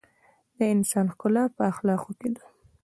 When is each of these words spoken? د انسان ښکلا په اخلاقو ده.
د 0.57 0.59
انسان 0.75 1.05
ښکلا 1.13 1.43
په 1.55 1.61
اخلاقو 1.71 2.11
ده. 2.35 2.43